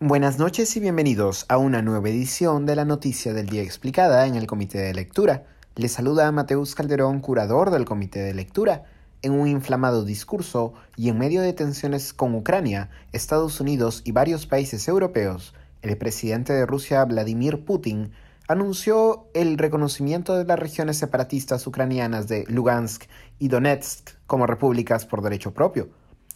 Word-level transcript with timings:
Buenas 0.00 0.38
noches 0.38 0.76
y 0.76 0.80
bienvenidos 0.80 1.44
a 1.48 1.58
una 1.58 1.82
nueva 1.82 2.08
edición 2.08 2.66
de 2.66 2.76
la 2.76 2.84
Noticia 2.84 3.32
del 3.32 3.48
Día 3.48 3.62
Explicada 3.62 4.28
en 4.28 4.36
el 4.36 4.46
Comité 4.46 4.78
de 4.78 4.94
Lectura. 4.94 5.42
Les 5.74 5.90
saluda 5.90 6.30
Mateus 6.30 6.76
Calderón, 6.76 7.18
curador 7.18 7.72
del 7.72 7.84
Comité 7.84 8.20
de 8.20 8.32
Lectura. 8.32 8.84
En 9.22 9.32
un 9.32 9.48
inflamado 9.48 10.04
discurso 10.04 10.72
y 10.96 11.08
en 11.08 11.18
medio 11.18 11.42
de 11.42 11.52
tensiones 11.52 12.12
con 12.12 12.36
Ucrania, 12.36 12.90
Estados 13.10 13.60
Unidos 13.60 14.02
y 14.04 14.12
varios 14.12 14.46
países 14.46 14.86
europeos, 14.86 15.52
el 15.82 15.98
presidente 15.98 16.52
de 16.52 16.64
Rusia, 16.64 17.04
Vladimir 17.04 17.64
Putin, 17.64 18.12
anunció 18.46 19.26
el 19.34 19.58
reconocimiento 19.58 20.36
de 20.36 20.44
las 20.44 20.60
regiones 20.60 20.96
separatistas 20.96 21.66
ucranianas 21.66 22.28
de 22.28 22.44
Lugansk 22.46 23.06
y 23.40 23.48
Donetsk 23.48 24.10
como 24.28 24.46
repúblicas 24.46 25.06
por 25.06 25.22
derecho 25.22 25.52
propio. 25.52 25.88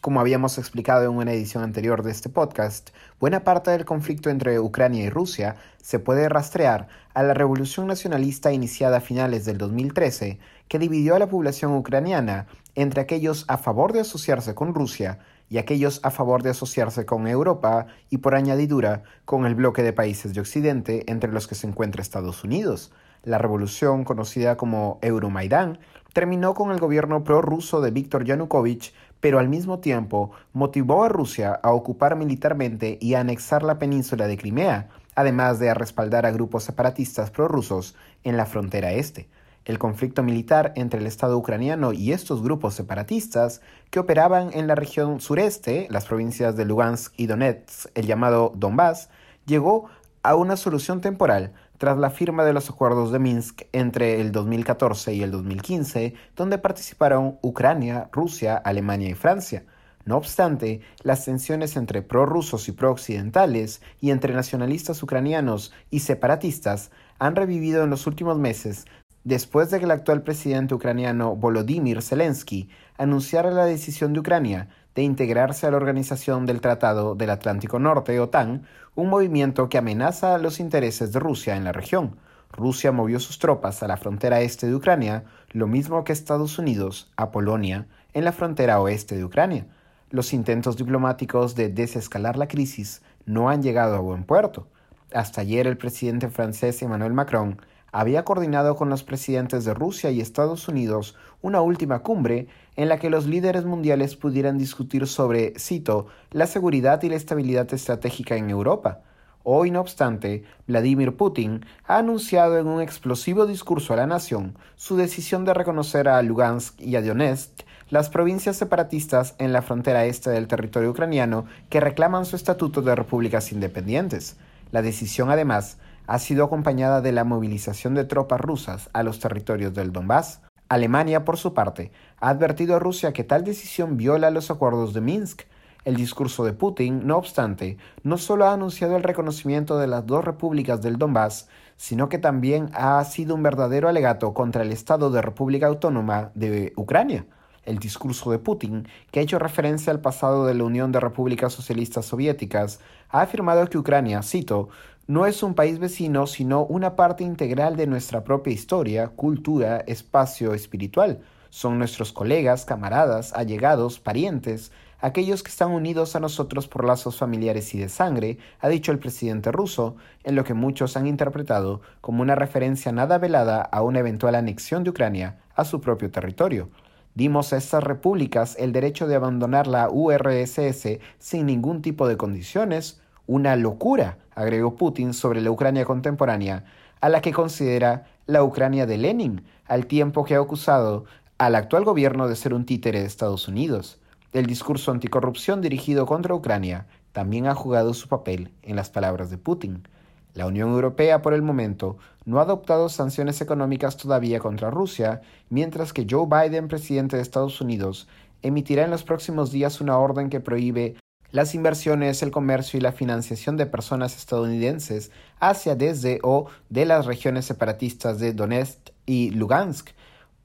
Como 0.00 0.18
habíamos 0.18 0.56
explicado 0.56 1.04
en 1.04 1.10
una 1.10 1.32
edición 1.32 1.62
anterior 1.62 2.02
de 2.02 2.10
este 2.10 2.30
podcast, 2.30 2.88
buena 3.18 3.44
parte 3.44 3.70
del 3.70 3.84
conflicto 3.84 4.30
entre 4.30 4.58
Ucrania 4.58 5.04
y 5.04 5.10
Rusia 5.10 5.56
se 5.76 5.98
puede 5.98 6.30
rastrear 6.30 6.88
a 7.12 7.22
la 7.22 7.34
revolución 7.34 7.86
nacionalista 7.86 8.50
iniciada 8.50 8.96
a 8.96 9.02
finales 9.02 9.44
del 9.44 9.58
2013, 9.58 10.38
que 10.68 10.78
dividió 10.78 11.16
a 11.16 11.18
la 11.18 11.28
población 11.28 11.74
ucraniana 11.74 12.46
entre 12.74 13.02
aquellos 13.02 13.44
a 13.48 13.58
favor 13.58 13.92
de 13.92 14.00
asociarse 14.00 14.54
con 14.54 14.74
Rusia 14.74 15.18
y 15.50 15.58
aquellos 15.58 16.00
a 16.02 16.10
favor 16.10 16.42
de 16.42 16.50
asociarse 16.50 17.04
con 17.04 17.26
Europa 17.26 17.86
y 18.08 18.18
por 18.18 18.34
añadidura 18.34 19.02
con 19.26 19.44
el 19.44 19.54
bloque 19.54 19.82
de 19.82 19.92
países 19.92 20.32
de 20.32 20.40
Occidente 20.40 21.04
entre 21.12 21.30
los 21.30 21.46
que 21.46 21.56
se 21.56 21.66
encuentra 21.66 22.00
Estados 22.00 22.42
Unidos. 22.42 22.90
La 23.22 23.36
revolución, 23.36 24.04
conocida 24.04 24.56
como 24.56 24.98
Euromaidán, 25.02 25.78
terminó 26.14 26.54
con 26.54 26.70
el 26.70 26.78
gobierno 26.78 27.22
prorruso 27.22 27.82
de 27.82 27.90
Víctor 27.90 28.24
Yanukovych 28.24 28.94
pero 29.20 29.38
al 29.38 29.48
mismo 29.48 29.78
tiempo 29.78 30.32
motivó 30.52 31.04
a 31.04 31.08
Rusia 31.08 31.58
a 31.62 31.72
ocupar 31.72 32.16
militarmente 32.16 32.98
y 33.00 33.14
a 33.14 33.20
anexar 33.20 33.62
la 33.62 33.78
península 33.78 34.26
de 34.26 34.36
Crimea, 34.36 34.88
además 35.14 35.58
de 35.58 35.70
a 35.70 35.74
respaldar 35.74 36.26
a 36.26 36.30
grupos 36.30 36.64
separatistas 36.64 37.30
prorrusos 37.30 37.94
en 38.24 38.36
la 38.36 38.46
frontera 38.46 38.92
este. 38.92 39.28
El 39.66 39.78
conflicto 39.78 40.22
militar 40.22 40.72
entre 40.74 41.00
el 41.00 41.06
Estado 41.06 41.36
ucraniano 41.36 41.92
y 41.92 42.12
estos 42.12 42.42
grupos 42.42 42.74
separatistas 42.74 43.60
que 43.90 44.00
operaban 44.00 44.50
en 44.54 44.66
la 44.66 44.74
región 44.74 45.20
sureste, 45.20 45.86
las 45.90 46.06
provincias 46.06 46.56
de 46.56 46.64
Lugansk 46.64 47.12
y 47.16 47.26
Donetsk, 47.26 47.90
el 47.94 48.06
llamado 48.06 48.52
Donbass, 48.56 49.10
llegó 49.44 49.90
a 50.22 50.34
una 50.34 50.56
solución 50.56 51.00
temporal 51.00 51.52
tras 51.80 51.96
la 51.96 52.10
firma 52.10 52.44
de 52.44 52.52
los 52.52 52.68
acuerdos 52.68 53.10
de 53.10 53.18
Minsk 53.18 53.62
entre 53.72 54.20
el 54.20 54.32
2014 54.32 55.14
y 55.14 55.22
el 55.22 55.30
2015, 55.30 56.12
donde 56.36 56.58
participaron 56.58 57.38
Ucrania, 57.40 58.10
Rusia, 58.12 58.58
Alemania 58.58 59.08
y 59.08 59.14
Francia. 59.14 59.64
No 60.04 60.18
obstante, 60.18 60.82
las 61.02 61.24
tensiones 61.24 61.76
entre 61.76 62.02
prorrusos 62.02 62.68
y 62.68 62.72
prooccidentales 62.72 63.80
y 63.98 64.10
entre 64.10 64.34
nacionalistas 64.34 65.02
ucranianos 65.02 65.72
y 65.90 66.00
separatistas 66.00 66.90
han 67.18 67.34
revivido 67.34 67.82
en 67.82 67.88
los 67.88 68.06
últimos 68.06 68.38
meses 68.38 68.84
después 69.24 69.70
de 69.70 69.78
que 69.78 69.86
el 69.86 69.90
actual 69.90 70.22
presidente 70.22 70.74
ucraniano 70.74 71.34
Volodymyr 71.34 72.02
Zelensky 72.02 72.68
anunciara 72.98 73.50
la 73.50 73.64
decisión 73.64 74.12
de 74.12 74.20
Ucrania 74.20 74.68
de 74.94 75.02
integrarse 75.02 75.66
a 75.66 75.70
la 75.70 75.76
Organización 75.76 76.46
del 76.46 76.60
Tratado 76.60 77.14
del 77.14 77.30
Atlántico 77.30 77.78
Norte, 77.78 78.18
OTAN, 78.18 78.62
un 78.94 79.08
movimiento 79.08 79.68
que 79.68 79.78
amenaza 79.78 80.38
los 80.38 80.60
intereses 80.60 81.12
de 81.12 81.20
Rusia 81.20 81.56
en 81.56 81.64
la 81.64 81.72
región. 81.72 82.16
Rusia 82.52 82.90
movió 82.90 83.20
sus 83.20 83.38
tropas 83.38 83.82
a 83.82 83.86
la 83.86 83.96
frontera 83.96 84.40
este 84.40 84.66
de 84.66 84.74
Ucrania, 84.74 85.24
lo 85.50 85.66
mismo 85.66 86.02
que 86.02 86.12
Estados 86.12 86.58
Unidos 86.58 87.10
a 87.16 87.30
Polonia, 87.30 87.86
en 88.12 88.24
la 88.24 88.32
frontera 88.32 88.80
oeste 88.80 89.16
de 89.16 89.24
Ucrania. 89.24 89.66
Los 90.10 90.32
intentos 90.32 90.76
diplomáticos 90.76 91.54
de 91.54 91.68
desescalar 91.68 92.36
la 92.36 92.48
crisis 92.48 93.02
no 93.26 93.48
han 93.48 93.62
llegado 93.62 93.94
a 93.94 94.00
buen 94.00 94.24
puerto. 94.24 94.66
Hasta 95.12 95.40
ayer 95.42 95.66
el 95.66 95.76
presidente 95.76 96.28
francés 96.28 96.82
Emmanuel 96.82 97.12
Macron 97.12 97.60
había 97.92 98.24
coordinado 98.24 98.76
con 98.76 98.88
los 98.88 99.02
presidentes 99.02 99.64
de 99.64 99.74
Rusia 99.74 100.10
y 100.10 100.20
Estados 100.20 100.68
Unidos 100.68 101.16
una 101.42 101.60
última 101.60 102.00
cumbre 102.00 102.48
en 102.76 102.88
la 102.88 102.98
que 102.98 103.10
los 103.10 103.26
líderes 103.26 103.64
mundiales 103.64 104.16
pudieran 104.16 104.58
discutir 104.58 105.06
sobre, 105.06 105.54
cito, 105.58 106.06
la 106.30 106.46
seguridad 106.46 107.02
y 107.02 107.08
la 107.08 107.16
estabilidad 107.16 107.72
estratégica 107.72 108.36
en 108.36 108.50
Europa. 108.50 109.00
Hoy, 109.42 109.70
no 109.70 109.80
obstante, 109.80 110.44
Vladimir 110.66 111.16
Putin 111.16 111.64
ha 111.86 111.96
anunciado 111.96 112.58
en 112.58 112.66
un 112.66 112.82
explosivo 112.82 113.46
discurso 113.46 113.94
a 113.94 113.96
la 113.96 114.06
nación 114.06 114.54
su 114.76 114.96
decisión 114.96 115.46
de 115.46 115.54
reconocer 115.54 116.08
a 116.08 116.20
Lugansk 116.22 116.78
y 116.78 116.96
a 116.96 117.02
Donetsk, 117.02 117.62
las 117.88 118.10
provincias 118.10 118.56
separatistas 118.56 119.34
en 119.38 119.52
la 119.52 119.62
frontera 119.62 120.04
este 120.04 120.30
del 120.30 120.46
territorio 120.46 120.90
ucraniano 120.90 121.46
que 121.70 121.80
reclaman 121.80 122.26
su 122.26 122.36
estatuto 122.36 122.82
de 122.82 122.94
repúblicas 122.94 123.50
independientes. 123.50 124.36
La 124.72 124.82
decisión, 124.82 125.30
además, 125.30 125.78
ha 126.06 126.18
sido 126.18 126.44
acompañada 126.44 127.00
de 127.00 127.12
la 127.12 127.24
movilización 127.24 127.94
de 127.94 128.04
tropas 128.04 128.40
rusas 128.40 128.90
a 128.92 129.02
los 129.02 129.20
territorios 129.20 129.74
del 129.74 129.92
Donbass. 129.92 130.40
Alemania, 130.68 131.24
por 131.24 131.36
su 131.36 131.52
parte, 131.52 131.90
ha 132.20 132.28
advertido 132.28 132.76
a 132.76 132.78
Rusia 132.78 133.12
que 133.12 133.24
tal 133.24 133.44
decisión 133.44 133.96
viola 133.96 134.30
los 134.30 134.50
acuerdos 134.50 134.94
de 134.94 135.00
Minsk. 135.00 135.42
El 135.84 135.96
discurso 135.96 136.44
de 136.44 136.52
Putin, 136.52 137.06
no 137.06 137.16
obstante, 137.16 137.78
no 138.02 138.18
solo 138.18 138.46
ha 138.46 138.52
anunciado 138.52 138.96
el 138.96 139.02
reconocimiento 139.02 139.78
de 139.78 139.86
las 139.86 140.06
dos 140.06 140.24
repúblicas 140.24 140.82
del 140.82 140.98
Donbass, 140.98 141.48
sino 141.76 142.10
que 142.10 142.18
también 142.18 142.70
ha 142.74 143.02
sido 143.04 143.34
un 143.34 143.42
verdadero 143.42 143.88
alegato 143.88 144.34
contra 144.34 144.62
el 144.62 144.70
Estado 144.70 145.10
de 145.10 145.22
República 145.22 145.66
Autónoma 145.66 146.30
de 146.34 146.74
Ucrania. 146.76 147.24
El 147.64 147.78
discurso 147.78 148.30
de 148.30 148.38
Putin, 148.38 148.86
que 149.10 149.20
ha 149.20 149.22
hecho 149.22 149.38
referencia 149.38 149.92
al 149.92 150.00
pasado 150.00 150.46
de 150.46 150.54
la 150.54 150.64
Unión 150.64 150.92
de 150.92 151.00
Repúblicas 151.00 151.52
Socialistas 151.52 152.04
Soviéticas, 152.04 152.80
ha 153.08 153.22
afirmado 153.22 153.66
que 153.66 153.78
Ucrania, 153.78 154.22
cito, 154.22 154.68
no 155.10 155.26
es 155.26 155.42
un 155.42 155.54
país 155.54 155.80
vecino, 155.80 156.28
sino 156.28 156.64
una 156.66 156.94
parte 156.94 157.24
integral 157.24 157.74
de 157.74 157.88
nuestra 157.88 158.22
propia 158.22 158.52
historia, 158.52 159.08
cultura, 159.08 159.78
espacio 159.88 160.54
espiritual. 160.54 161.18
Son 161.48 161.78
nuestros 161.78 162.12
colegas, 162.12 162.64
camaradas, 162.64 163.32
allegados, 163.32 163.98
parientes, 163.98 164.70
aquellos 165.00 165.42
que 165.42 165.50
están 165.50 165.72
unidos 165.72 166.14
a 166.14 166.20
nosotros 166.20 166.68
por 166.68 166.84
lazos 166.84 167.16
familiares 167.16 167.74
y 167.74 167.80
de 167.80 167.88
sangre, 167.88 168.38
ha 168.60 168.68
dicho 168.68 168.92
el 168.92 169.00
presidente 169.00 169.50
ruso, 169.50 169.96
en 170.22 170.36
lo 170.36 170.44
que 170.44 170.54
muchos 170.54 170.96
han 170.96 171.08
interpretado 171.08 171.80
como 172.00 172.22
una 172.22 172.36
referencia 172.36 172.92
nada 172.92 173.18
velada 173.18 173.62
a 173.62 173.82
una 173.82 173.98
eventual 173.98 174.36
anexión 174.36 174.84
de 174.84 174.90
Ucrania 174.90 175.40
a 175.56 175.64
su 175.64 175.80
propio 175.80 176.12
territorio. 176.12 176.70
Dimos 177.16 177.52
a 177.52 177.56
estas 177.56 177.82
repúblicas 177.82 178.54
el 178.60 178.70
derecho 178.70 179.08
de 179.08 179.16
abandonar 179.16 179.66
la 179.66 179.90
URSS 179.90 181.00
sin 181.18 181.46
ningún 181.46 181.82
tipo 181.82 182.06
de 182.06 182.16
condiciones, 182.16 183.00
una 183.30 183.54
locura, 183.54 184.18
agregó 184.34 184.74
Putin 184.74 185.14
sobre 185.14 185.40
la 185.40 185.52
Ucrania 185.52 185.84
contemporánea, 185.84 186.64
a 187.00 187.08
la 187.08 187.20
que 187.20 187.32
considera 187.32 188.08
la 188.26 188.42
Ucrania 188.42 188.86
de 188.86 188.98
Lenin, 188.98 189.44
al 189.66 189.86
tiempo 189.86 190.24
que 190.24 190.34
ha 190.34 190.40
acusado 190.40 191.04
al 191.38 191.54
actual 191.54 191.84
gobierno 191.84 192.26
de 192.26 192.34
ser 192.34 192.52
un 192.52 192.66
títere 192.66 192.98
de 192.98 193.06
Estados 193.06 193.46
Unidos. 193.46 194.00
El 194.32 194.46
discurso 194.46 194.90
anticorrupción 194.90 195.60
dirigido 195.60 196.06
contra 196.06 196.34
Ucrania 196.34 196.88
también 197.12 197.46
ha 197.46 197.54
jugado 197.54 197.94
su 197.94 198.08
papel 198.08 198.50
en 198.62 198.74
las 198.74 198.90
palabras 198.90 199.30
de 199.30 199.38
Putin. 199.38 199.86
La 200.34 200.48
Unión 200.48 200.70
Europea, 200.70 201.22
por 201.22 201.32
el 201.32 201.42
momento, 201.42 201.98
no 202.24 202.40
ha 202.40 202.42
adoptado 202.42 202.88
sanciones 202.88 203.40
económicas 203.40 203.96
todavía 203.96 204.40
contra 204.40 204.70
Rusia, 204.70 205.20
mientras 205.50 205.92
que 205.92 206.04
Joe 206.10 206.26
Biden, 206.26 206.66
presidente 206.66 207.14
de 207.14 207.22
Estados 207.22 207.60
Unidos, 207.60 208.08
emitirá 208.42 208.82
en 208.82 208.90
los 208.90 209.04
próximos 209.04 209.52
días 209.52 209.80
una 209.80 209.98
orden 209.98 210.30
que 210.30 210.40
prohíbe 210.40 210.96
las 211.32 211.54
inversiones, 211.54 212.22
el 212.22 212.30
comercio 212.30 212.78
y 212.78 212.80
la 212.80 212.92
financiación 212.92 213.56
de 213.56 213.66
personas 213.66 214.16
estadounidenses 214.16 215.10
hacia 215.38 215.74
desde 215.74 216.18
o 216.22 216.46
de 216.68 216.84
las 216.84 217.06
regiones 217.06 217.44
separatistas 217.44 218.18
de 218.18 218.32
Donetsk 218.32 218.90
y 219.06 219.30
Lugansk. 219.30 219.90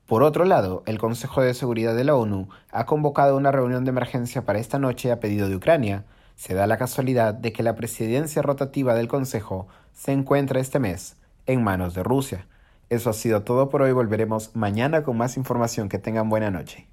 Por 0.05 0.21
otro 0.21 0.45
lado, 0.45 0.83
el 0.85 0.99
Consejo 0.99 1.41
de 1.41 1.55
Seguridad 1.55 1.95
de 1.95 2.03
la 2.03 2.15
ONU 2.15 2.47
ha 2.71 2.85
convocado 2.85 3.35
una 3.35 3.51
reunión 3.51 3.85
de 3.85 3.89
emergencia 3.89 4.45
para 4.45 4.59
esta 4.59 4.77
noche 4.77 5.11
a 5.11 5.19
pedido 5.19 5.49
de 5.49 5.55
Ucrania. 5.55 6.05
Se 6.35 6.53
da 6.53 6.67
la 6.67 6.77
casualidad 6.77 7.33
de 7.33 7.51
que 7.51 7.63
la 7.63 7.75
presidencia 7.75 8.41
rotativa 8.41 8.93
del 8.93 9.07
Consejo 9.07 9.67
se 9.93 10.11
encuentra 10.11 10.59
este 10.59 10.79
mes 10.79 11.17
en 11.47 11.63
manos 11.63 11.95
de 11.95 12.03
Rusia. 12.03 12.45
Eso 12.89 13.09
ha 13.09 13.13
sido 13.13 13.41
todo 13.41 13.69
por 13.69 13.81
hoy. 13.81 13.93
Volveremos 13.93 14.55
mañana 14.55 15.03
con 15.03 15.17
más 15.17 15.37
información. 15.37 15.89
Que 15.89 15.97
tengan 15.97 16.29
buena 16.29 16.51
noche. 16.51 16.87